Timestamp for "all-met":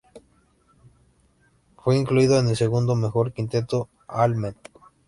4.07-4.57